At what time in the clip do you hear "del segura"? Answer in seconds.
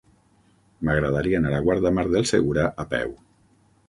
2.13-2.65